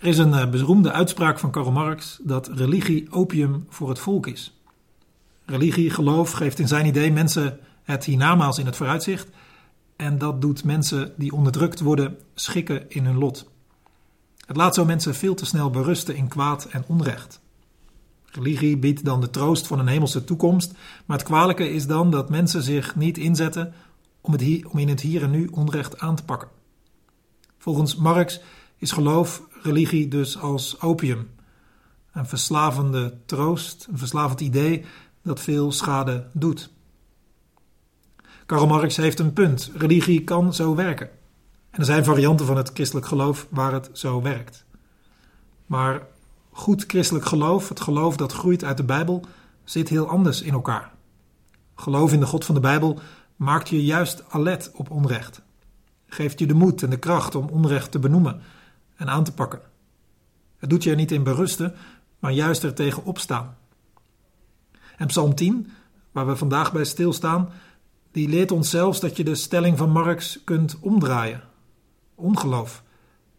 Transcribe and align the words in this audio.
Er 0.00 0.06
is 0.06 0.18
een 0.18 0.34
eh, 0.34 0.48
beroemde 0.50 0.92
uitspraak 0.92 1.38
van 1.38 1.50
Karl 1.50 1.72
Marx 1.72 2.18
dat 2.22 2.48
religie 2.48 3.12
opium 3.12 3.66
voor 3.68 3.88
het 3.88 3.98
volk 3.98 4.26
is. 4.26 4.60
Religie, 5.44 5.90
geloof, 5.90 6.30
geeft 6.30 6.58
in 6.58 6.68
zijn 6.68 6.86
idee 6.86 7.12
mensen 7.12 7.58
het 7.82 8.04
hiernamaals 8.04 8.58
in 8.58 8.66
het 8.66 8.76
vooruitzicht. 8.76 9.28
En 9.96 10.18
dat 10.18 10.40
doet 10.40 10.64
mensen 10.64 11.12
die 11.16 11.32
onderdrukt 11.32 11.80
worden 11.80 12.18
schikken 12.34 12.90
in 12.90 13.04
hun 13.04 13.18
lot. 13.18 13.50
Het 14.46 14.56
laat 14.56 14.74
zo 14.74 14.84
mensen 14.84 15.14
veel 15.14 15.34
te 15.34 15.46
snel 15.46 15.70
berusten 15.70 16.16
in 16.16 16.28
kwaad 16.28 16.64
en 16.64 16.84
onrecht. 16.86 17.40
Religie 18.24 18.76
biedt 18.76 19.04
dan 19.04 19.20
de 19.20 19.30
troost 19.30 19.66
van 19.66 19.78
een 19.78 19.88
hemelse 19.88 20.24
toekomst, 20.24 20.72
maar 21.06 21.16
het 21.16 21.26
kwalijke 21.26 21.70
is 21.70 21.86
dan 21.86 22.10
dat 22.10 22.30
mensen 22.30 22.62
zich 22.62 22.96
niet 22.96 23.18
inzetten 23.18 23.74
om, 24.20 24.32
het 24.32 24.66
om 24.66 24.78
in 24.78 24.88
het 24.88 25.00
hier 25.00 25.22
en 25.22 25.30
nu 25.30 25.48
onrecht 25.52 25.98
aan 25.98 26.16
te 26.16 26.24
pakken. 26.24 26.48
Volgens 27.58 27.96
Marx 27.96 28.40
is 28.80 28.92
geloof, 28.92 29.42
religie 29.62 30.08
dus 30.08 30.38
als 30.38 30.80
opium, 30.80 31.30
een 32.12 32.26
verslavende 32.26 33.14
troost, 33.26 33.86
een 33.90 33.98
verslavend 33.98 34.40
idee 34.40 34.84
dat 35.22 35.40
veel 35.40 35.72
schade 35.72 36.26
doet. 36.32 36.70
Karl 38.46 38.66
Marx 38.66 38.96
heeft 38.96 39.18
een 39.18 39.32
punt. 39.32 39.70
Religie 39.76 40.24
kan 40.24 40.54
zo 40.54 40.74
werken. 40.74 41.08
En 41.70 41.78
er 41.78 41.84
zijn 41.84 42.04
varianten 42.04 42.46
van 42.46 42.56
het 42.56 42.70
christelijk 42.74 43.06
geloof 43.06 43.46
waar 43.50 43.72
het 43.72 43.90
zo 43.92 44.22
werkt. 44.22 44.64
Maar 45.66 46.06
goed 46.50 46.84
christelijk 46.86 47.24
geloof, 47.24 47.68
het 47.68 47.80
geloof 47.80 48.16
dat 48.16 48.32
groeit 48.32 48.64
uit 48.64 48.76
de 48.76 48.84
Bijbel, 48.84 49.24
zit 49.64 49.88
heel 49.88 50.08
anders 50.08 50.42
in 50.42 50.52
elkaar. 50.52 50.92
Geloof 51.74 52.12
in 52.12 52.20
de 52.20 52.26
God 52.26 52.44
van 52.44 52.54
de 52.54 52.60
Bijbel 52.60 52.98
maakt 53.36 53.68
je 53.68 53.84
juist 53.84 54.24
alert 54.28 54.70
op 54.74 54.90
onrecht. 54.90 55.42
Geeft 56.06 56.38
je 56.38 56.46
de 56.46 56.54
moed 56.54 56.82
en 56.82 56.90
de 56.90 56.98
kracht 56.98 57.34
om 57.34 57.48
onrecht 57.48 57.90
te 57.90 57.98
benoemen 57.98 58.42
en 59.00 59.08
aan 59.08 59.24
te 59.24 59.32
pakken. 59.32 59.60
Het 60.58 60.70
doet 60.70 60.82
je 60.82 60.90
er 60.90 60.96
niet 60.96 61.12
in 61.12 61.22
berusten, 61.22 61.74
maar 62.18 62.32
juist 62.32 62.62
er 62.62 62.74
tegen 62.74 63.04
opstaan. 63.04 63.56
En 64.96 65.06
Psalm 65.06 65.34
10, 65.34 65.70
waar 66.12 66.26
we 66.26 66.36
vandaag 66.36 66.72
bij 66.72 66.84
stilstaan, 66.84 67.50
die 68.12 68.28
leert 68.28 68.52
ons 68.52 68.70
zelfs 68.70 69.00
dat 69.00 69.16
je 69.16 69.24
de 69.24 69.34
stelling 69.34 69.78
van 69.78 69.90
Marx 69.90 70.44
kunt 70.44 70.78
omdraaien. 70.80 71.42
Ongeloof, 72.14 72.82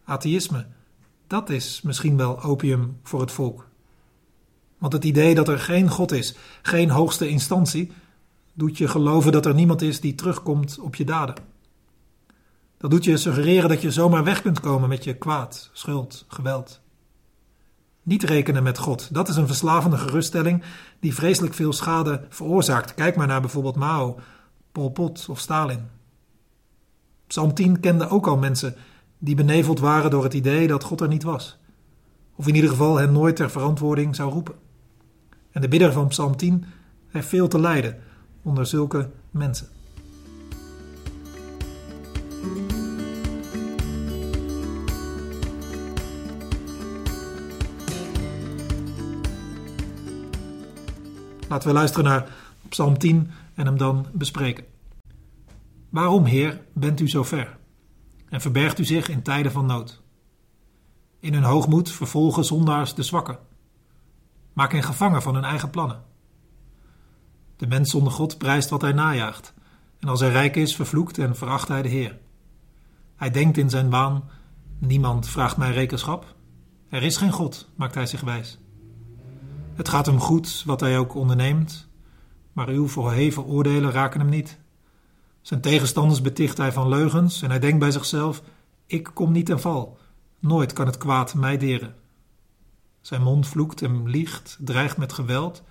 atheïsme, 0.04 0.66
dat 1.26 1.50
is 1.50 1.82
misschien 1.82 2.16
wel 2.16 2.42
opium 2.42 2.98
voor 3.02 3.20
het 3.20 3.32
volk. 3.32 3.68
Want 4.78 4.92
het 4.92 5.04
idee 5.04 5.34
dat 5.34 5.48
er 5.48 5.58
geen 5.58 5.88
God 5.88 6.12
is, 6.12 6.34
geen 6.62 6.90
hoogste 6.90 7.28
instantie, 7.28 7.92
doet 8.52 8.78
je 8.78 8.88
geloven 8.88 9.32
dat 9.32 9.46
er 9.46 9.54
niemand 9.54 9.82
is 9.82 10.00
die 10.00 10.14
terugkomt 10.14 10.78
op 10.78 10.94
je 10.94 11.04
daden. 11.04 11.51
Dat 12.82 12.90
doet 12.90 13.04
je 13.04 13.16
suggereren 13.16 13.68
dat 13.68 13.82
je 13.82 13.90
zomaar 13.90 14.24
weg 14.24 14.42
kunt 14.42 14.60
komen 14.60 14.88
met 14.88 15.04
je 15.04 15.14
kwaad, 15.14 15.70
schuld, 15.72 16.24
geweld. 16.28 16.80
Niet 18.02 18.22
rekenen 18.22 18.62
met 18.62 18.78
God, 18.78 19.14
dat 19.14 19.28
is 19.28 19.36
een 19.36 19.46
verslavende 19.46 19.96
geruststelling 19.96 20.62
die 21.00 21.14
vreselijk 21.14 21.54
veel 21.54 21.72
schade 21.72 22.26
veroorzaakt. 22.28 22.94
Kijk 22.94 23.16
maar 23.16 23.26
naar 23.26 23.40
bijvoorbeeld 23.40 23.76
Mao, 23.76 24.18
Pol 24.72 24.90
Pot 24.90 25.26
of 25.28 25.38
Stalin. 25.38 25.88
Psalm 27.26 27.54
10 27.54 27.80
kende 27.80 28.08
ook 28.08 28.26
al 28.26 28.36
mensen 28.36 28.74
die 29.18 29.34
beneveld 29.34 29.78
waren 29.78 30.10
door 30.10 30.24
het 30.24 30.34
idee 30.34 30.66
dat 30.66 30.84
God 30.84 31.00
er 31.00 31.08
niet 31.08 31.22
was. 31.22 31.58
Of 32.34 32.46
in 32.46 32.54
ieder 32.54 32.70
geval 32.70 32.96
hen 32.96 33.12
nooit 33.12 33.36
ter 33.36 33.50
verantwoording 33.50 34.16
zou 34.16 34.32
roepen. 34.32 34.54
En 35.50 35.60
de 35.60 35.68
bidder 35.68 35.92
van 35.92 36.08
Psalm 36.08 36.36
10 36.36 36.64
heeft 37.08 37.28
veel 37.28 37.48
te 37.48 37.60
lijden 37.60 37.98
onder 38.42 38.66
zulke 38.66 39.10
mensen. 39.30 39.71
Laten 51.52 51.68
we 51.68 51.74
luisteren 51.74 52.04
naar 52.04 52.26
Psalm 52.68 52.98
10 52.98 53.30
en 53.54 53.66
hem 53.66 53.76
dan 53.76 54.06
bespreken. 54.12 54.64
Waarom, 55.90 56.24
Heer, 56.24 56.60
bent 56.72 57.00
u 57.00 57.08
zo 57.08 57.22
ver? 57.22 57.56
En 58.28 58.40
verbergt 58.40 58.78
u 58.78 58.84
zich 58.84 59.08
in 59.08 59.22
tijden 59.22 59.52
van 59.52 59.66
nood? 59.66 60.02
In 61.20 61.34
hun 61.34 61.42
hoogmoed 61.42 61.90
vervolgen 61.90 62.44
zondaars 62.44 62.94
de 62.94 63.02
zwakken. 63.02 63.38
Maak 64.52 64.72
hen 64.72 64.82
gevangen 64.82 65.22
van 65.22 65.34
hun 65.34 65.44
eigen 65.44 65.70
plannen. 65.70 66.02
De 67.56 67.66
mens 67.66 67.90
zonder 67.90 68.12
God 68.12 68.38
prijst 68.38 68.70
wat 68.70 68.82
hij 68.82 68.92
najaagt. 68.92 69.54
En 69.98 70.08
als 70.08 70.20
hij 70.20 70.30
rijk 70.30 70.56
is, 70.56 70.76
vervloekt 70.76 71.18
en 71.18 71.36
veracht 71.36 71.68
hij 71.68 71.82
de 71.82 71.88
Heer. 71.88 72.18
Hij 73.16 73.30
denkt 73.30 73.56
in 73.56 73.70
zijn 73.70 73.90
waan: 73.90 74.24
niemand 74.78 75.28
vraagt 75.28 75.56
mij 75.56 75.72
rekenschap. 75.72 76.34
Er 76.88 77.02
is 77.02 77.16
geen 77.16 77.32
God, 77.32 77.68
maakt 77.74 77.94
hij 77.94 78.06
zich 78.06 78.20
wijs. 78.20 78.58
Het 79.74 79.88
gaat 79.88 80.06
hem 80.06 80.20
goed 80.20 80.62
wat 80.66 80.80
hij 80.80 80.98
ook 80.98 81.14
onderneemt, 81.14 81.88
maar 82.52 82.68
uw 82.68 82.88
verheven 82.88 83.44
oordelen 83.44 83.90
raken 83.90 84.20
hem 84.20 84.28
niet. 84.28 84.58
Zijn 85.40 85.60
tegenstanders 85.60 86.20
beticht 86.20 86.58
hij 86.58 86.72
van 86.72 86.88
leugens 86.88 87.42
en 87.42 87.50
hij 87.50 87.58
denkt 87.58 87.78
bij 87.78 87.90
zichzelf: 87.90 88.42
Ik 88.86 89.10
kom 89.14 89.32
niet 89.32 89.46
ten 89.46 89.60
val, 89.60 89.98
nooit 90.38 90.72
kan 90.72 90.86
het 90.86 90.98
kwaad 90.98 91.34
mij 91.34 91.58
deren. 91.58 91.94
Zijn 93.00 93.22
mond 93.22 93.48
vloekt 93.48 93.82
en 93.82 94.08
liegt, 94.08 94.58
dreigt 94.60 94.96
met 94.96 95.12
geweld. 95.12 95.62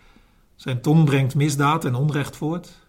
Zijn 0.55 0.81
tong 0.81 1.05
brengt 1.05 1.35
misdaad 1.35 1.85
en 1.85 1.95
onrecht 1.95 2.37
voort. 2.37 2.79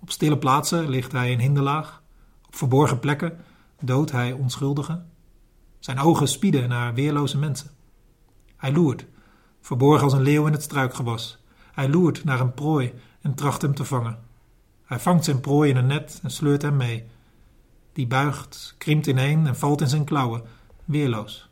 Op 0.00 0.10
stille 0.10 0.38
plaatsen 0.38 0.88
ligt 0.88 1.12
hij 1.12 1.30
in 1.30 1.38
hinderlaag. 1.38 2.02
Op 2.46 2.56
verborgen 2.56 2.98
plekken 2.98 3.38
doodt 3.80 4.12
hij 4.12 4.32
onschuldigen. 4.32 5.10
Zijn 5.78 5.98
ogen 5.98 6.28
spieden 6.28 6.68
naar 6.68 6.94
weerloze 6.94 7.38
mensen. 7.38 7.70
Hij 8.56 8.72
loert, 8.72 9.06
verborgen 9.60 10.04
als 10.04 10.12
een 10.12 10.22
leeuw 10.22 10.46
in 10.46 10.52
het 10.52 10.62
struikgewas. 10.62 11.38
Hij 11.72 11.88
loert 11.88 12.24
naar 12.24 12.40
een 12.40 12.54
prooi 12.54 12.94
en 13.20 13.34
tracht 13.34 13.62
hem 13.62 13.74
te 13.74 13.84
vangen. 13.84 14.18
Hij 14.84 14.98
vangt 14.98 15.24
zijn 15.24 15.40
prooi 15.40 15.70
in 15.70 15.76
een 15.76 15.86
net 15.86 16.20
en 16.22 16.30
sleurt 16.30 16.62
hem 16.62 16.76
mee. 16.76 17.06
Die 17.92 18.06
buigt, 18.06 18.74
krimpt 18.78 19.06
ineen 19.06 19.46
en 19.46 19.56
valt 19.56 19.80
in 19.80 19.88
zijn 19.88 20.04
klauwen, 20.04 20.42
weerloos. 20.84 21.50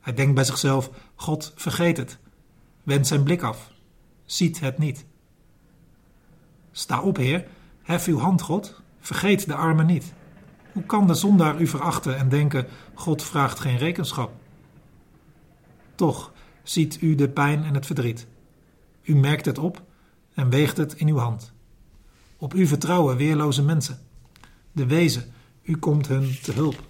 Hij 0.00 0.14
denkt 0.14 0.34
bij 0.34 0.44
zichzelf: 0.44 0.90
God 1.14 1.52
vergeet 1.56 1.96
het. 1.96 2.18
Wendt 2.82 3.06
zijn 3.06 3.22
blik 3.22 3.42
af. 3.42 3.70
Ziet 4.24 4.60
het 4.60 4.78
niet. 4.78 5.06
Sta 6.70 7.02
op, 7.02 7.16
Heer. 7.16 7.46
Hef 7.82 8.06
uw 8.06 8.18
hand, 8.18 8.42
God. 8.42 8.80
Vergeet 9.00 9.46
de 9.46 9.54
armen 9.54 9.86
niet. 9.86 10.14
Hoe 10.72 10.82
kan 10.82 11.06
de 11.06 11.14
zondaar 11.14 11.60
u 11.60 11.66
verachten 11.66 12.16
en 12.16 12.28
denken: 12.28 12.66
God 12.94 13.22
vraagt 13.22 13.60
geen 13.60 13.78
rekenschap? 13.78 14.32
Toch 15.94 16.32
ziet 16.68 17.02
u 17.02 17.14
de 17.14 17.28
pijn 17.28 17.64
en 17.64 17.74
het 17.74 17.86
verdriet. 17.86 18.26
U 19.02 19.16
merkt 19.16 19.44
het 19.44 19.58
op 19.58 19.82
en 20.34 20.50
weegt 20.50 20.76
het 20.76 20.92
in 20.92 21.08
uw 21.08 21.16
hand. 21.16 21.52
Op 22.36 22.54
u 22.54 22.66
vertrouwen 22.66 23.16
weerloze 23.16 23.62
mensen. 23.62 23.98
De 24.72 24.86
wezen, 24.86 25.32
u 25.62 25.76
komt 25.76 26.08
hun 26.08 26.38
te 26.42 26.52
hulp. 26.52 26.82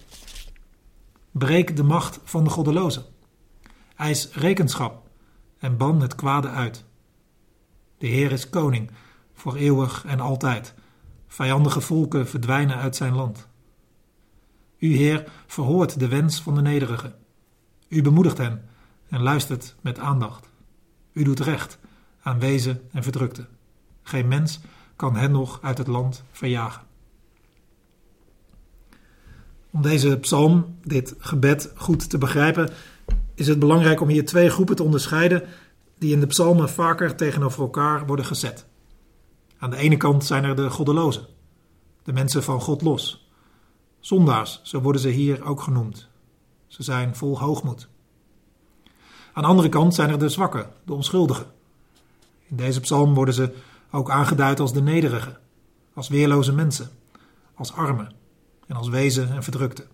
Breek 1.31 1.75
de 1.75 1.83
macht 1.83 2.19
van 2.23 2.43
de 2.43 2.49
goddeloze. 2.49 3.05
Eis 3.95 4.29
rekenschap 4.33 5.09
en 5.59 5.77
ban 5.77 6.01
het 6.01 6.15
kwade 6.15 6.49
uit. 6.49 6.85
De 7.97 8.07
Heer 8.07 8.31
is 8.31 8.49
koning, 8.49 8.91
voor 9.33 9.55
eeuwig 9.55 10.05
en 10.05 10.19
altijd. 10.19 10.73
Vijandige 11.27 11.81
volken 11.81 12.27
verdwijnen 12.27 12.77
uit 12.77 12.95
zijn 12.95 13.15
land. 13.15 13.47
U, 14.77 14.95
Heer, 14.95 15.31
verhoort 15.47 15.99
de 15.99 16.07
wens 16.07 16.41
van 16.41 16.55
de 16.55 16.61
nederige. 16.61 17.15
U 17.87 18.01
bemoedigt 18.01 18.37
hen 18.37 18.69
en 19.09 19.21
luistert 19.21 19.75
met 19.81 19.99
aandacht. 19.99 20.49
U 21.11 21.23
doet 21.23 21.39
recht 21.39 21.77
aan 22.21 22.39
wezen 22.39 22.81
en 22.91 23.03
verdrukte. 23.03 23.45
Geen 24.03 24.27
mens 24.27 24.59
kan 24.95 25.15
hen 25.15 25.31
nog 25.31 25.59
uit 25.61 25.77
het 25.77 25.87
land 25.87 26.23
verjagen. 26.31 26.85
Om 29.71 29.81
deze 29.81 30.17
psalm, 30.17 30.77
dit 30.83 31.15
gebed, 31.17 31.71
goed 31.75 32.09
te 32.09 32.17
begrijpen, 32.17 32.69
is 33.35 33.47
het 33.47 33.59
belangrijk 33.59 34.01
om 34.01 34.07
hier 34.07 34.25
twee 34.25 34.49
groepen 34.49 34.75
te 34.75 34.83
onderscheiden 34.83 35.43
die 35.97 36.13
in 36.13 36.19
de 36.19 36.27
psalmen 36.27 36.69
vaker 36.69 37.15
tegenover 37.15 37.61
elkaar 37.61 38.05
worden 38.05 38.25
gezet. 38.25 38.65
Aan 39.57 39.69
de 39.69 39.77
ene 39.77 39.97
kant 39.97 40.25
zijn 40.25 40.43
er 40.43 40.55
de 40.55 40.69
goddelozen, 40.69 41.27
de 42.03 42.13
mensen 42.13 42.43
van 42.43 42.61
God 42.61 42.81
los. 42.81 43.29
Zondaars, 43.99 44.59
zo 44.63 44.81
worden 44.81 45.01
ze 45.01 45.09
hier 45.09 45.43
ook 45.43 45.61
genoemd. 45.61 46.07
Ze 46.67 46.83
zijn 46.83 47.15
vol 47.15 47.39
hoogmoed. 47.39 47.87
Aan 49.37 49.43
de 49.43 49.49
andere 49.49 49.69
kant 49.69 49.95
zijn 49.95 50.09
er 50.09 50.19
de 50.19 50.29
zwakken, 50.29 50.69
de 50.83 50.93
onschuldigen. 50.93 51.45
In 52.47 52.55
deze 52.55 52.79
psalm 52.79 53.13
worden 53.13 53.33
ze 53.33 53.53
ook 53.91 54.09
aangeduid 54.09 54.59
als 54.59 54.73
de 54.73 54.81
nederigen, 54.81 55.37
als 55.93 56.07
weerloze 56.07 56.53
mensen, 56.53 56.89
als 57.53 57.73
armen 57.73 58.11
en 58.67 58.75
als 58.75 58.89
wezen 58.89 59.31
en 59.31 59.43
verdrukte. 59.43 59.85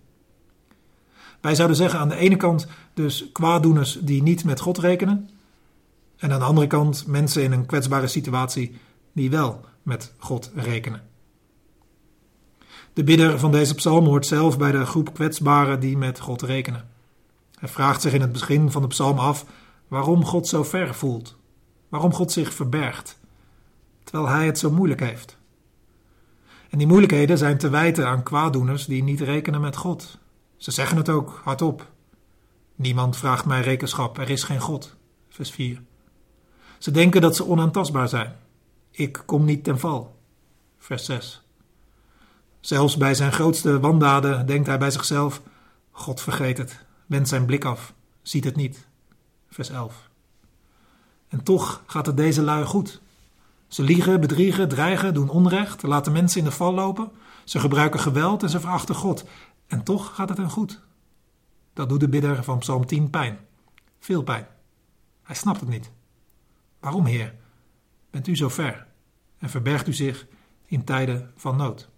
Wij 1.40 1.54
zouden 1.54 1.76
zeggen 1.76 1.98
aan 1.98 2.08
de 2.08 2.16
ene 2.16 2.36
kant 2.36 2.66
dus 2.94 3.32
kwaaddoeners 3.32 3.98
die 4.00 4.22
niet 4.22 4.44
met 4.44 4.60
God 4.60 4.78
rekenen, 4.78 5.30
en 6.16 6.32
aan 6.32 6.38
de 6.38 6.44
andere 6.44 6.66
kant 6.66 7.06
mensen 7.06 7.42
in 7.42 7.52
een 7.52 7.66
kwetsbare 7.66 8.06
situatie 8.06 8.76
die 9.12 9.30
wel 9.30 9.64
met 9.82 10.12
God 10.18 10.50
rekenen. 10.54 11.02
De 12.92 13.04
bidder 13.04 13.38
van 13.38 13.52
deze 13.52 13.74
psalm 13.74 14.04
hoort 14.04 14.26
zelf 14.26 14.58
bij 14.58 14.72
de 14.72 14.86
groep 14.86 15.14
kwetsbaren 15.14 15.80
die 15.80 15.96
met 15.96 16.20
God 16.20 16.42
rekenen. 16.42 16.92
Hij 17.64 17.72
vraagt 17.72 18.02
zich 18.02 18.12
in 18.12 18.20
het 18.20 18.32
begin 18.32 18.70
van 18.70 18.82
de 18.82 18.88
psalm 18.88 19.18
af 19.18 19.44
waarom 19.88 20.24
God 20.24 20.48
zo 20.48 20.64
ver 20.64 20.94
voelt, 20.94 21.36
waarom 21.88 22.12
God 22.12 22.32
zich 22.32 22.52
verbergt, 22.52 23.18
terwijl 24.02 24.28
hij 24.28 24.46
het 24.46 24.58
zo 24.58 24.70
moeilijk 24.70 25.00
heeft. 25.00 25.36
En 26.70 26.78
die 26.78 26.86
moeilijkheden 26.86 27.38
zijn 27.38 27.58
te 27.58 27.68
wijten 27.68 28.06
aan 28.06 28.22
kwaaddoeners 28.22 28.86
die 28.86 29.02
niet 29.02 29.20
rekenen 29.20 29.60
met 29.60 29.76
God. 29.76 30.18
Ze 30.56 30.70
zeggen 30.70 30.96
het 30.96 31.08
ook 31.08 31.40
hardop. 31.44 31.90
Niemand 32.74 33.16
vraagt 33.16 33.44
mij 33.44 33.60
rekenschap, 33.60 34.18
er 34.18 34.30
is 34.30 34.42
geen 34.42 34.60
God. 34.60 34.96
Vers 35.28 35.50
4. 35.50 35.82
Ze 36.78 36.90
denken 36.90 37.20
dat 37.20 37.36
ze 37.36 37.46
onaantastbaar 37.46 38.08
zijn. 38.08 38.36
Ik 38.90 39.22
kom 39.26 39.44
niet 39.44 39.64
ten 39.64 39.78
val. 39.78 40.16
Vers 40.78 41.04
6. 41.04 41.42
Zelfs 42.60 42.96
bij 42.96 43.14
zijn 43.14 43.32
grootste 43.32 43.80
wandaden 43.80 44.46
denkt 44.46 44.66
hij 44.66 44.78
bij 44.78 44.90
zichzelf: 44.90 45.42
God 45.90 46.20
vergeet 46.20 46.58
het, 46.58 46.83
wendt 47.06 47.28
zijn 47.28 47.46
blik 47.46 47.64
af, 47.64 47.94
ziet 48.22 48.44
het 48.44 48.56
niet. 48.56 48.86
Vers 49.48 49.68
11. 49.70 50.08
En 51.28 51.42
toch 51.42 51.82
gaat 51.86 52.06
het 52.06 52.16
deze 52.16 52.42
lui 52.42 52.64
goed. 52.64 53.00
Ze 53.68 53.82
liegen, 53.82 54.20
bedriegen, 54.20 54.68
dreigen, 54.68 55.14
doen 55.14 55.28
onrecht, 55.28 55.82
laten 55.82 56.12
mensen 56.12 56.38
in 56.38 56.44
de 56.44 56.50
val 56.50 56.74
lopen. 56.74 57.10
Ze 57.44 57.60
gebruiken 57.60 58.00
geweld 58.00 58.42
en 58.42 58.48
ze 58.48 58.60
verachten 58.60 58.94
God. 58.94 59.24
En 59.66 59.82
toch 59.82 60.14
gaat 60.14 60.28
het 60.28 60.38
hen 60.38 60.50
goed. 60.50 60.80
Dat 61.72 61.88
doet 61.88 62.00
de 62.00 62.08
bidder 62.08 62.44
van 62.44 62.58
Psalm 62.58 62.86
10 62.86 63.10
pijn. 63.10 63.38
Veel 63.98 64.22
pijn. 64.22 64.46
Hij 65.22 65.36
snapt 65.36 65.60
het 65.60 65.68
niet. 65.68 65.90
Waarom, 66.80 67.04
Heer, 67.06 67.34
bent 68.10 68.26
u 68.26 68.36
zo 68.36 68.48
ver 68.48 68.86
en 69.38 69.50
verbergt 69.50 69.88
u 69.88 69.92
zich 69.92 70.26
in 70.66 70.84
tijden 70.84 71.32
van 71.36 71.56
nood? 71.56 71.88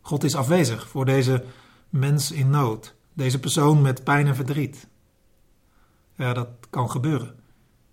God 0.00 0.24
is 0.24 0.34
afwezig 0.34 0.88
voor 0.88 1.04
deze 1.04 1.44
mens 1.88 2.32
in 2.32 2.50
nood, 2.50 2.95
deze 3.16 3.40
persoon 3.40 3.82
met 3.82 4.04
pijn 4.04 4.26
en 4.26 4.34
verdriet. 4.34 4.88
Ja, 6.16 6.32
dat 6.32 6.48
kan 6.70 6.90
gebeuren. 6.90 7.34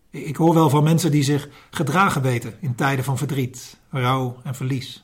Ik 0.10 0.36
hoor 0.36 0.54
wel 0.54 0.70
van 0.70 0.84
mensen 0.84 1.12
die 1.12 1.24
zich 1.24 1.50
gedragen 1.70 2.22
weten 2.22 2.56
in 2.62 2.76
tijden 2.76 3.06
van 3.06 3.18
verdriet, 3.18 3.80
rouw 3.90 4.38
en 4.44 4.56
verlies. 4.56 5.04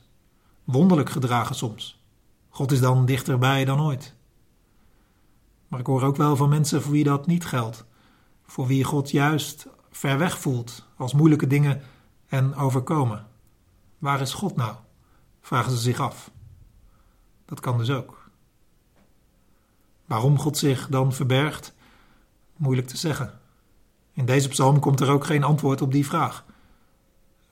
Wonderlijk 0.64 1.10
gedragen 1.10 1.54
soms. 1.54 2.02
God 2.48 2.72
is 2.72 2.80
dan 2.80 3.06
dichterbij 3.06 3.64
dan 3.64 3.80
ooit. 3.80 4.14
Maar 5.68 5.80
ik 5.80 5.86
hoor 5.86 6.02
ook 6.02 6.16
wel 6.16 6.36
van 6.36 6.48
mensen 6.48 6.82
voor 6.82 6.92
wie 6.92 7.04
dat 7.04 7.26
niet 7.26 7.44
geldt. 7.44 7.84
Voor 8.42 8.66
wie 8.66 8.84
God 8.84 9.10
juist 9.10 9.66
ver 9.90 10.18
weg 10.18 10.38
voelt 10.38 10.86
als 10.96 11.14
moeilijke 11.14 11.46
dingen 11.46 11.82
en 12.26 12.54
overkomen. 12.54 13.26
Waar 13.98 14.20
is 14.20 14.32
God 14.32 14.56
nou? 14.56 14.74
vragen 15.40 15.70
ze 15.70 15.78
zich 15.78 16.00
af. 16.00 16.30
Dat 17.44 17.60
kan 17.60 17.78
dus 17.78 17.90
ook. 17.90 18.19
Waarom 20.10 20.38
God 20.38 20.58
zich 20.58 20.86
dan 20.88 21.12
verbergt, 21.12 21.74
moeilijk 22.56 22.88
te 22.88 22.96
zeggen. 22.96 23.40
In 24.12 24.24
deze 24.24 24.48
psalm 24.48 24.78
komt 24.80 25.00
er 25.00 25.10
ook 25.10 25.24
geen 25.24 25.42
antwoord 25.42 25.82
op 25.82 25.92
die 25.92 26.06
vraag. 26.06 26.44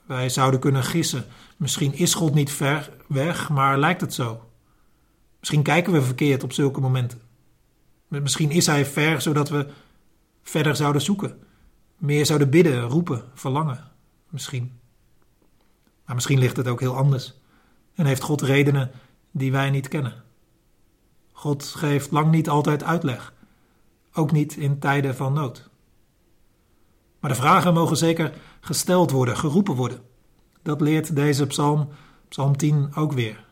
Wij 0.07 0.29
zouden 0.29 0.61
kunnen 0.61 0.83
gissen. 0.85 1.25
Misschien 1.57 1.95
is 1.95 2.15
God 2.15 2.35
niet 2.35 2.51
ver 2.51 2.93
weg, 3.07 3.49
maar 3.49 3.79
lijkt 3.79 4.01
het 4.01 4.15
zo. 4.15 4.51
Misschien 5.39 5.63
kijken 5.63 5.93
we 5.93 6.03
verkeerd 6.03 6.43
op 6.43 6.53
zulke 6.53 6.81
momenten. 6.81 7.21
Misschien 8.09 8.51
is 8.51 8.67
Hij 8.67 8.87
ver 8.87 9.21
zodat 9.21 9.49
we 9.49 9.69
verder 10.43 10.77
zouden 10.77 11.03
zoeken. 11.03 11.39
Meer 11.97 12.27
zouden 12.27 12.51
bidden, 12.51 12.81
roepen, 12.81 13.25
verlangen. 13.35 13.91
Misschien. 14.29 14.79
Maar 16.05 16.15
misschien 16.15 16.39
ligt 16.39 16.57
het 16.57 16.69
ook 16.69 16.81
heel 16.81 16.97
anders. 16.97 17.35
En 17.95 18.07
heeft 18.07 18.23
God 18.23 18.43
redenen 18.43 18.91
die 19.31 19.53
wij 19.53 19.71
niet 19.71 19.89
kennen. 19.89 20.27
God 21.39 21.65
geeft 21.65 22.11
lang 22.11 22.31
niet 22.31 22.49
altijd 22.49 22.83
uitleg. 22.83 23.33
Ook 24.13 24.33
niet 24.33 24.57
in 24.57 24.79
tijden 24.79 25.17
van 25.17 25.33
nood. 25.33 25.69
Maar 27.21 27.31
de 27.31 27.37
vragen 27.37 27.75
mogen 27.75 27.97
zeker 27.97 28.35
gesteld 28.61 29.11
worden, 29.11 29.37
geroepen 29.37 29.75
worden. 29.75 30.03
Dat 30.63 30.81
leert 30.81 31.17
deze 31.17 31.47
psalm, 31.47 31.89
psalm 32.29 32.57
10, 32.57 32.95
ook 32.95 33.13
weer. 33.13 33.45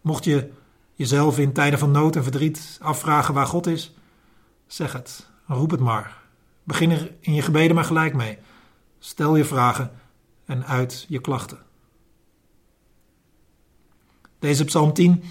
Mocht 0.00 0.24
je 0.24 0.52
jezelf 0.94 1.38
in 1.38 1.52
tijden 1.52 1.78
van 1.78 1.90
nood 1.90 2.16
en 2.16 2.22
verdriet 2.22 2.78
afvragen 2.82 3.34
waar 3.34 3.46
God 3.46 3.66
is, 3.66 3.94
zeg 4.66 4.92
het, 4.92 5.30
roep 5.46 5.70
het 5.70 5.80
maar. 5.80 6.22
Begin 6.62 6.90
er 6.90 7.12
in 7.20 7.34
je 7.34 7.42
gebeden 7.42 7.74
maar 7.74 7.84
gelijk 7.84 8.14
mee. 8.14 8.38
Stel 8.98 9.36
je 9.36 9.44
vragen 9.44 9.90
en 10.44 10.66
uit 10.66 11.06
je 11.08 11.20
klachten. 11.20 11.58
Deze 14.38 14.64
psalm 14.64 14.92
10 14.92 15.22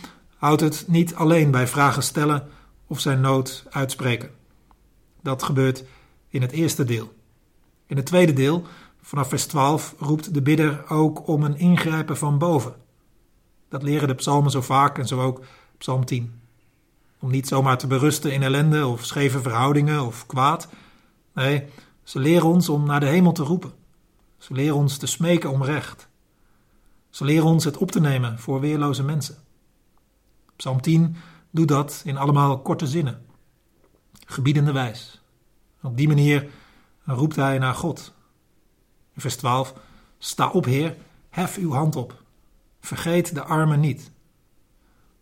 houdt 0.45 0.61
het 0.61 0.83
niet 0.87 1.15
alleen 1.15 1.51
bij 1.51 1.67
vragen 1.67 2.03
stellen 2.03 2.47
of 2.87 2.99
zijn 2.99 3.21
nood 3.21 3.65
uitspreken. 3.69 4.31
Dat 5.21 5.43
gebeurt 5.43 5.83
in 6.29 6.41
het 6.41 6.51
eerste 6.51 6.83
deel. 6.83 7.13
In 7.85 7.97
het 7.97 8.05
tweede 8.05 8.33
deel, 8.33 8.63
vanaf 9.01 9.29
vers 9.29 9.45
12, 9.45 9.95
roept 9.99 10.33
de 10.33 10.41
bidder 10.41 10.89
ook 10.89 11.27
om 11.27 11.43
een 11.43 11.57
ingrijpen 11.57 12.17
van 12.17 12.37
boven. 12.37 12.75
Dat 13.69 13.83
leren 13.83 14.07
de 14.07 14.13
psalmen 14.13 14.51
zo 14.51 14.61
vaak 14.61 14.97
en 14.97 15.07
zo 15.07 15.21
ook 15.21 15.41
psalm 15.77 16.05
10. 16.05 16.41
Om 17.19 17.31
niet 17.31 17.47
zomaar 17.47 17.77
te 17.77 17.87
berusten 17.87 18.33
in 18.33 18.43
ellende 18.43 18.87
of 18.87 19.05
scheve 19.05 19.41
verhoudingen 19.41 20.05
of 20.05 20.25
kwaad. 20.25 20.67
Nee, 21.33 21.65
ze 22.03 22.19
leren 22.19 22.47
ons 22.47 22.69
om 22.69 22.85
naar 22.85 22.99
de 22.99 23.05
hemel 23.05 23.31
te 23.31 23.43
roepen. 23.43 23.73
Ze 24.37 24.53
leren 24.53 24.75
ons 24.75 24.97
te 24.97 25.07
smeken 25.07 25.51
om 25.51 25.63
recht. 25.63 26.07
Ze 27.09 27.25
leren 27.25 27.45
ons 27.45 27.63
het 27.63 27.77
op 27.77 27.91
te 27.91 27.99
nemen 27.99 28.39
voor 28.39 28.59
weerloze 28.59 29.03
mensen. 29.03 29.43
Psalm 30.55 30.81
10 30.81 31.15
doet 31.51 31.67
dat 31.67 32.01
in 32.05 32.17
allemaal 32.17 32.61
korte 32.61 32.87
zinnen, 32.87 33.25
gebiedende 34.25 34.71
wijs. 34.71 35.21
Op 35.81 35.97
die 35.97 36.07
manier 36.07 36.49
roept 37.03 37.35
hij 37.35 37.57
naar 37.57 37.75
God. 37.75 38.13
In 39.13 39.21
vers 39.21 39.35
12: 39.35 39.73
Sta 40.17 40.49
op, 40.49 40.65
Heer, 40.65 40.95
hef 41.29 41.57
uw 41.57 41.71
hand 41.71 41.95
op. 41.95 42.23
Vergeet 42.79 43.35
de 43.35 43.43
armen 43.43 43.79
niet. 43.79 44.11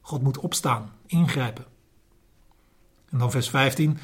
God 0.01 0.21
moet 0.21 0.37
opstaan, 0.37 0.91
ingrijpen. 1.05 1.65
En 3.09 3.17
dan 3.17 3.31
vers 3.31 3.49
15. 3.49 3.97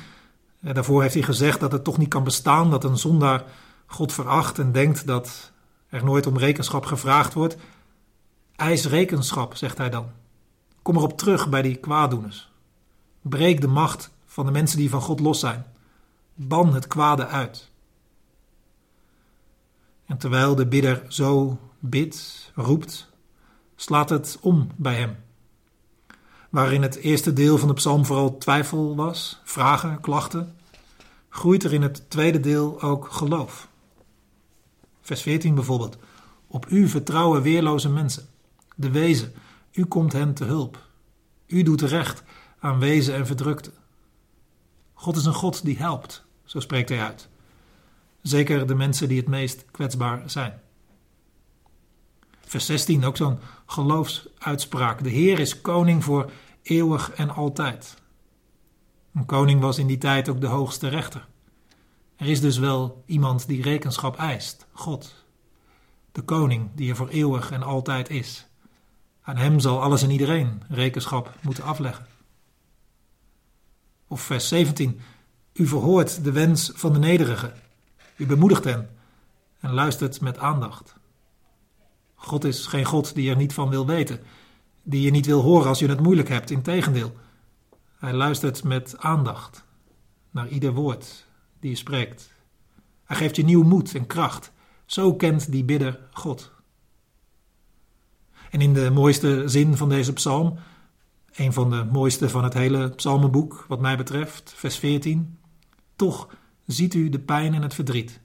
Eh, 0.62 0.74
daarvoor 0.74 1.02
heeft 1.02 1.14
hij 1.14 1.24
gezegd 1.24 1.60
dat 1.60 1.72
het 1.72 1.84
toch 1.84 1.98
niet 1.98 2.10
kan 2.10 2.24
bestaan 2.24 2.72
dat 2.72 2.84
een 2.84 2.98
zondaar 2.98 3.44
God 3.86 4.14
veracht 4.14 4.60
en 4.60 4.72
denkt 4.72 5.08
dat 5.08 5.52
er 5.88 6.04
nooit 6.04 6.28
om 6.28 6.38
rekenschap 6.38 6.86
gevraagd 6.86 7.34
wordt. 7.34 7.58
Eis 8.56 8.86
rekenschap, 8.86 9.56
zegt 9.56 9.78
hij 9.78 9.90
dan. 9.90 10.12
Kom 10.90 10.98
erop 10.98 11.18
terug 11.18 11.50
bij 11.50 11.62
die 11.62 11.76
kwaaddoeners. 11.76 12.52
Breek 13.22 13.62
de 13.62 13.68
macht 13.68 14.12
van 14.26 14.46
de 14.46 14.52
mensen 14.52 14.78
die 14.78 14.90
van 14.90 15.02
God 15.02 15.20
los 15.20 15.40
zijn. 15.40 15.66
Ban 16.34 16.74
het 16.74 16.88
kwade 16.88 17.28
uit. 17.28 17.70
En 20.06 20.18
terwijl 20.18 20.56
de 20.56 20.68
bidder 20.68 21.06
zo 21.08 21.60
bidt, 21.80 22.52
roept, 22.56 23.10
slaat 23.76 24.10
het 24.10 24.38
om 24.42 24.70
bij 24.76 24.96
hem. 24.96 25.18
Waarin 26.50 26.82
het 26.82 26.96
eerste 26.96 27.34
deel 27.34 27.58
van 27.58 27.68
de 27.68 27.74
psalm 27.74 28.06
vooral 28.06 28.38
twijfel 28.38 28.96
was, 28.96 29.42
vragen, 29.44 30.02
klachten, 30.02 30.56
groeit 31.30 31.64
er 31.64 31.74
in 31.74 31.82
het 31.82 32.10
tweede 32.10 32.40
deel 32.40 32.82
ook 32.82 33.12
geloof. 33.12 33.68
Vers 35.02 35.22
14 35.22 35.56
bijvoorbeeld. 35.56 35.98
Op 36.48 36.70
u 36.70 36.88
vertrouwen 36.88 37.42
weerloze 37.42 37.90
mensen. 37.90 38.28
De 38.76 38.92
wezen, 38.92 39.34
u 39.80 39.86
komt 39.86 40.14
hen 40.14 40.34
te 40.34 40.44
hulp. 40.44 40.88
U 41.48 41.64
doet 41.64 41.82
recht 41.82 42.24
aan 42.60 42.80
wezen 42.80 43.16
en 43.16 43.26
verdrukte. 43.26 43.72
God 44.94 45.16
is 45.16 45.26
een 45.26 45.34
God 45.34 45.66
die 45.66 45.78
helpt, 45.78 46.26
zo 46.44 46.60
spreekt 46.60 46.90
hij 46.90 47.02
uit. 47.02 47.30
Zeker 48.22 48.68
de 48.68 48.76
mensen 48.76 49.08
die 49.08 49.18
het 49.18 49.28
meest 49.28 49.66
kwetsbaar 49.72 50.30
zijn. 50.30 50.62
Vers 52.42 52.66
16, 52.66 53.04
ook 53.04 53.18
zo'n 53.18 53.40
geloofsuitspraak. 53.66 55.04
De 55.04 55.10
Heer 55.10 55.40
is 55.40 55.62
koning 55.62 56.04
voor 56.04 56.32
eeuwig 56.62 57.12
en 57.12 57.30
altijd. 57.30 57.96
Een 59.14 59.26
koning 59.26 59.62
was 59.62 59.78
in 59.78 59.88
die 59.88 59.98
tijd 59.98 60.30
ook 60.30 60.42
de 60.42 60.48
hoogste 60.48 60.88
rechter. 60.88 61.28
Er 62.16 62.28
is 62.28 62.42
dus 62.42 62.58
wel 62.58 63.04
iemand 63.06 63.48
die 63.48 63.62
rekenschap 63.62 64.18
eist, 64.18 64.68
God. 64.72 65.26
De 66.12 66.22
koning 66.22 66.70
die 66.76 66.90
er 66.90 66.96
voor 66.96 67.10
eeuwig 67.10 67.52
en 67.52 67.64
altijd 67.64 68.10
is. 68.10 68.50
Aan 69.30 69.38
hem 69.38 69.60
zal 69.60 69.82
alles 69.82 70.04
en 70.04 70.12
iedereen 70.12 70.62
rekenschap 70.70 71.36
moeten 71.42 71.64
afleggen. 71.64 72.06
Of 74.08 74.22
vers 74.22 74.48
17. 74.48 75.00
U 75.54 75.68
verhoort 75.68 76.24
de 76.24 76.32
wens 76.32 76.72
van 76.76 76.94
de 76.94 77.00
nederige. 77.00 77.54
U 78.16 78.26
bemoedigt 78.26 78.64
hen 78.64 78.90
en 79.60 79.74
luistert 79.74 80.22
met 80.22 80.38
aandacht. 80.38 80.96
God 82.16 82.44
is 82.44 82.66
geen 82.66 82.86
God 82.86 83.16
die 83.16 83.30
er 83.30 83.36
niet 83.36 83.54
van 83.54 83.70
wil 83.70 83.86
weten, 83.86 84.20
die 84.84 85.02
je 85.02 85.12
niet 85.12 85.26
wil 85.26 85.42
horen 85.42 85.68
als 85.68 85.80
je 85.80 85.88
het 85.88 86.00
moeilijk 86.00 86.30
hebt. 86.30 86.52
Integendeel, 86.52 87.16
hij 87.98 88.14
luistert 88.14 88.64
met 88.64 88.98
aandacht 88.98 89.64
naar 90.32 90.48
ieder 90.48 90.74
woord 90.74 91.26
die 91.60 91.70
je 91.70 91.76
spreekt. 91.76 92.34
Hij 93.06 93.18
geeft 93.18 93.36
je 93.36 93.44
nieuw 93.44 93.64
moed 93.64 93.96
en 93.96 94.08
kracht. 94.08 94.52
Zo 94.86 95.16
kent 95.16 95.52
die 95.52 95.64
bidder 95.64 96.00
God. 96.12 96.52
En 98.50 98.62
in 98.62 98.74
de 98.74 98.90
mooiste 98.92 99.44
zin 99.46 99.78
van 99.78 99.90
deze 99.90 100.14
psalm, 100.14 100.58
Een 101.36 101.54
van 101.54 101.70
de 101.70 101.88
mooiste 101.92 102.30
van 102.30 102.44
het 102.44 102.54
hele 102.54 102.90
psalmenboek, 102.90 103.66
wat 103.68 103.80
mij 103.80 103.98
betreft, 103.98 104.54
vers 104.56 104.78
14. 104.78 105.38
Toch 105.96 106.28
ziet 106.66 106.94
u 106.94 107.10
de 107.10 107.20
pijn 107.20 107.54
en 107.54 107.62
het 107.62 107.74
verdriet. 107.74 108.20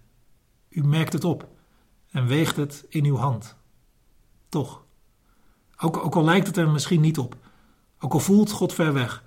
U 0.69 0.85
merkt 0.85 1.12
het 1.12 1.25
op 1.25 1.49
en 2.11 2.26
weegt 2.26 2.57
het 2.57 2.87
in 2.88 3.04
uw 3.04 3.16
hand. 3.16 3.57
Toch. 4.49 4.85
Ook, 5.76 5.97
ook 5.97 6.14
al 6.14 6.25
lijkt 6.25 6.47
het 6.47 6.57
er 6.57 6.69
misschien 6.69 7.00
niet 7.00 7.19
op. 7.19 7.37
Ook 7.99 8.12
al 8.12 8.21
voelt 8.21 8.50
God 8.50 8.73
ver 8.73 8.93
weg. 8.93 9.23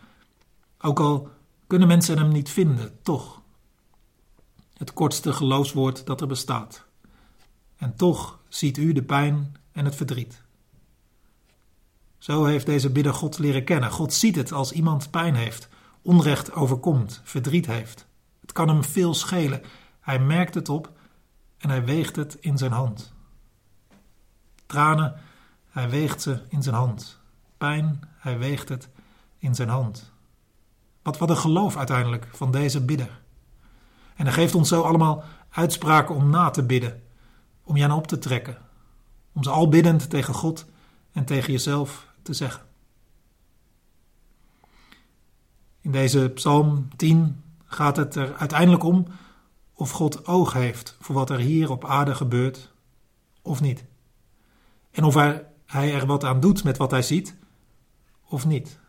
Ook 0.82 1.00
al 1.00 1.30
kunnen 1.68 1.88
mensen 1.88 2.18
hem 2.18 2.32
niet 2.32 2.50
vinden, 2.50 3.00
toch. 3.01 3.42
Het 4.74 4.94
kortste 4.94 5.34
geloofswoord 5.34 6.06
dat 6.06 6.22
er 6.22 6.27
bestaat. 6.27 6.86
En 7.77 7.96
toch 7.96 8.39
ziet 8.48 8.77
u 8.77 8.94
de 8.94 9.04
pijn 9.04 9.56
en 9.72 9.86
het 9.86 9.96
verdriet. 9.96 10.46
Zo 12.17 12.45
heeft 12.45 12.65
deze 12.65 12.89
bidder 12.89 13.13
God 13.13 13.38
leren 13.38 13.63
kennen. 13.63 13.91
God 13.91 14.13
ziet 14.13 14.36
het 14.36 14.51
als 14.51 14.71
iemand 14.71 15.12
pijn 15.12 15.36
heeft, 15.36 15.69
onrecht 16.01 16.53
overkomt, 16.53 17.21
verdriet 17.24 17.65
heeft. 17.65 18.07
Het 18.41 18.51
kan 18.51 18.67
hem 18.67 18.83
veel 18.83 19.13
schelen. 19.13 19.62
Hij 20.00 20.19
merkt 20.19 20.53
het 20.53 20.69
op 20.69 20.91
en 21.57 21.69
hij 21.69 21.86
weegt 21.86 22.15
het 22.15 22.38
in 22.39 22.57
zijn 22.57 22.71
hand. 22.71 23.13
Tranen, 24.65 25.15
hij 25.69 25.89
weegt 25.89 26.21
ze 26.21 26.41
in 26.50 26.63
zijn 26.63 26.75
hand. 26.75 27.19
Pijn, 27.57 28.00
hij 28.17 28.38
weegt 28.38 28.69
het 28.69 28.89
in 29.38 29.55
zijn 29.55 29.69
hand. 29.69 30.12
Wat, 31.01 31.17
wat 31.17 31.29
een 31.29 31.38
geloof 31.38 31.77
uiteindelijk 31.77 32.27
van 32.31 32.51
deze 32.51 32.86
bidder. 32.86 33.21
En 34.15 34.25
hij 34.25 34.33
geeft 34.33 34.55
ons 34.55 34.69
zo 34.69 34.81
allemaal 34.81 35.24
uitspraken 35.50 36.15
om 36.15 36.29
na 36.29 36.50
te 36.50 36.63
bidden, 36.63 37.03
om 37.63 37.77
je 37.77 37.83
aan 37.83 37.91
op 37.91 38.07
te 38.07 38.19
trekken, 38.19 38.57
om 39.33 39.43
ze 39.43 39.50
al 39.50 39.69
biddend 39.69 40.09
tegen 40.09 40.33
God 40.33 40.65
en 41.12 41.25
tegen 41.25 41.51
jezelf 41.51 42.06
te 42.27 42.34
zeggen. 42.34 42.65
In 45.81 45.91
deze 45.91 46.31
Psalm 46.34 46.88
10 46.96 47.43
gaat 47.65 47.98
het 47.98 48.15
er 48.15 48.36
uiteindelijk 48.36 48.84
om 48.84 49.07
of 49.74 49.91
God 49.91 50.25
oog 50.25 50.53
heeft 50.53 50.98
voor 51.00 51.15
wat 51.15 51.29
er 51.29 51.39
hier 51.39 51.72
op 51.72 51.86
aarde 51.86 52.15
gebeurt 52.15 52.72
of 53.41 53.62
niet. 53.62 53.84
En 54.91 55.03
of 55.03 55.13
hij 55.65 55.93
er 55.93 56.05
wat 56.05 56.24
aan 56.24 56.39
doet 56.39 56.63
met 56.63 56.77
wat 56.77 56.91
hij 56.91 57.01
ziet 57.01 57.36
of 58.25 58.46
niet. 58.46 58.79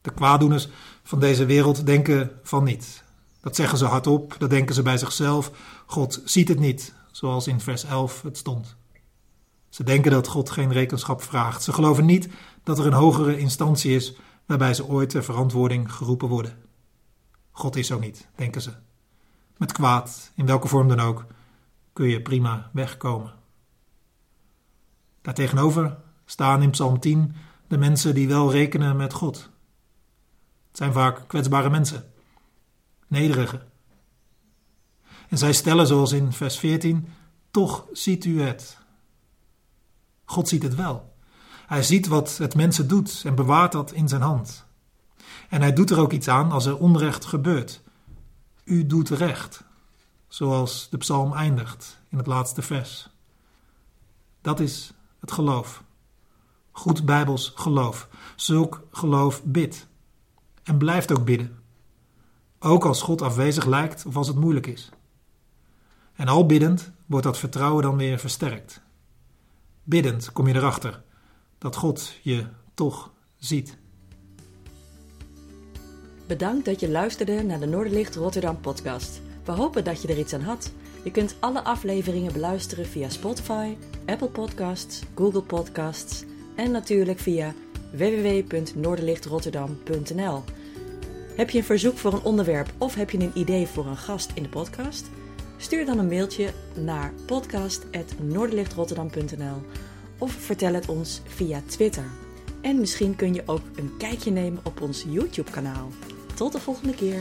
De 0.00 0.12
kwaadoeners 0.12 0.68
van 1.02 1.20
deze 1.20 1.44
wereld 1.44 1.86
denken 1.86 2.40
van 2.42 2.64
niet. 2.64 3.04
Dat 3.40 3.56
zeggen 3.56 3.78
ze 3.78 3.84
hardop, 3.84 4.34
dat 4.38 4.50
denken 4.50 4.74
ze 4.74 4.82
bij 4.82 4.98
zichzelf. 4.98 5.50
God 5.86 6.22
ziet 6.24 6.48
het 6.48 6.58
niet, 6.58 6.94
zoals 7.10 7.46
in 7.46 7.60
vers 7.60 7.84
11 7.84 8.22
het 8.22 8.36
stond. 8.36 8.76
Ze 9.72 9.84
denken 9.84 10.10
dat 10.10 10.26
God 10.26 10.50
geen 10.50 10.72
rekenschap 10.72 11.22
vraagt. 11.22 11.62
Ze 11.62 11.72
geloven 11.72 12.04
niet 12.04 12.28
dat 12.62 12.78
er 12.78 12.86
een 12.86 12.92
hogere 12.92 13.38
instantie 13.38 13.94
is 13.94 14.14
waarbij 14.46 14.74
ze 14.74 14.86
ooit 14.86 15.10
ter 15.10 15.24
verantwoording 15.24 15.92
geroepen 15.92 16.28
worden. 16.28 16.58
God 17.50 17.76
is 17.76 17.86
zo 17.86 17.98
niet, 17.98 18.28
denken 18.34 18.62
ze. 18.62 18.72
Met 19.56 19.72
kwaad, 19.72 20.32
in 20.34 20.46
welke 20.46 20.68
vorm 20.68 20.88
dan 20.88 21.00
ook, 21.00 21.24
kun 21.92 22.08
je 22.08 22.22
prima 22.22 22.70
wegkomen. 22.72 23.32
Daartegenover 25.22 25.98
staan 26.24 26.62
in 26.62 26.70
Psalm 26.70 27.00
10 27.00 27.34
de 27.66 27.78
mensen 27.78 28.14
die 28.14 28.28
wel 28.28 28.50
rekenen 28.50 28.96
met 28.96 29.12
God. 29.12 29.36
Het 30.68 30.76
zijn 30.76 30.92
vaak 30.92 31.28
kwetsbare 31.28 31.70
mensen, 31.70 32.12
nederige. 33.06 33.62
En 35.28 35.38
zij 35.38 35.52
stellen, 35.52 35.86
zoals 35.86 36.12
in 36.12 36.32
vers 36.32 36.58
14, 36.58 37.08
toch 37.50 37.86
ziet 37.92 38.24
u 38.24 38.42
het. 38.42 38.80
God 40.32 40.48
ziet 40.48 40.62
het 40.62 40.74
wel. 40.74 41.14
Hij 41.66 41.82
ziet 41.82 42.06
wat 42.06 42.36
het 42.38 42.54
mensen 42.54 42.88
doet 42.88 43.22
en 43.24 43.34
bewaart 43.34 43.72
dat 43.72 43.92
in 43.92 44.08
zijn 44.08 44.22
hand. 44.22 44.66
En 45.48 45.60
hij 45.60 45.72
doet 45.72 45.90
er 45.90 45.98
ook 45.98 46.12
iets 46.12 46.28
aan 46.28 46.52
als 46.52 46.66
er 46.66 46.78
onrecht 46.78 47.24
gebeurt. 47.24 47.82
U 48.64 48.86
doet 48.86 49.08
recht, 49.08 49.64
zoals 50.28 50.88
de 50.90 50.96
psalm 50.96 51.32
eindigt 51.32 52.00
in 52.08 52.18
het 52.18 52.26
laatste 52.26 52.62
vers. 52.62 53.08
Dat 54.40 54.60
is 54.60 54.92
het 55.20 55.32
geloof. 55.32 55.82
Goed 56.70 57.04
bijbels 57.04 57.52
geloof. 57.54 58.08
Zulk 58.36 58.86
geloof 58.90 59.42
bidt. 59.44 59.86
En 60.62 60.78
blijft 60.78 61.12
ook 61.12 61.24
bidden. 61.24 61.58
Ook 62.58 62.84
als 62.84 63.02
God 63.02 63.22
afwezig 63.22 63.64
lijkt 63.64 64.06
of 64.06 64.16
als 64.16 64.28
het 64.28 64.36
moeilijk 64.36 64.66
is. 64.66 64.90
En 66.12 66.28
al 66.28 66.46
biddend 66.46 66.90
wordt 67.06 67.26
dat 67.26 67.38
vertrouwen 67.38 67.82
dan 67.82 67.96
weer 67.96 68.18
versterkt. 68.18 68.81
Biddend 69.84 70.32
kom 70.32 70.48
je 70.48 70.54
erachter 70.54 71.02
dat 71.58 71.76
God 71.76 72.12
je 72.22 72.46
toch 72.74 73.12
ziet. 73.36 73.76
Bedankt 76.26 76.64
dat 76.64 76.80
je 76.80 76.90
luisterde 76.90 77.42
naar 77.42 77.60
de 77.60 77.66
Noorderlicht 77.66 78.14
Rotterdam 78.14 78.60
podcast. 78.60 79.20
We 79.44 79.52
hopen 79.52 79.84
dat 79.84 80.02
je 80.02 80.08
er 80.08 80.18
iets 80.18 80.34
aan 80.34 80.40
had. 80.40 80.72
Je 81.04 81.10
kunt 81.10 81.36
alle 81.40 81.64
afleveringen 81.64 82.32
beluisteren 82.32 82.86
via 82.86 83.08
Spotify, 83.08 83.76
Apple 84.06 84.28
Podcasts, 84.28 85.02
Google 85.14 85.42
Podcasts 85.42 86.24
en 86.56 86.70
natuurlijk 86.70 87.18
via 87.18 87.54
www.noorderlichtrotterdam.nl. 87.92 90.42
Heb 91.36 91.50
je 91.50 91.58
een 91.58 91.64
verzoek 91.64 91.98
voor 91.98 92.12
een 92.12 92.22
onderwerp 92.22 92.72
of 92.78 92.94
heb 92.94 93.10
je 93.10 93.18
een 93.18 93.38
idee 93.38 93.66
voor 93.66 93.86
een 93.86 93.96
gast 93.96 94.30
in 94.34 94.42
de 94.42 94.48
podcast? 94.48 95.10
Stuur 95.62 95.86
dan 95.86 95.98
een 95.98 96.08
mailtje 96.08 96.52
naar 96.74 97.12
podcast.noorderlichtrotterdam.nl 97.26 99.62
of 100.18 100.32
vertel 100.32 100.74
het 100.74 100.88
ons 100.88 101.20
via 101.26 101.62
Twitter. 101.66 102.04
En 102.60 102.78
misschien 102.78 103.16
kun 103.16 103.34
je 103.34 103.42
ook 103.46 103.62
een 103.76 103.96
kijkje 103.98 104.30
nemen 104.30 104.60
op 104.64 104.80
ons 104.80 105.04
YouTube-kanaal. 105.08 105.88
Tot 106.34 106.52
de 106.52 106.60
volgende 106.60 106.94
keer. 106.94 107.20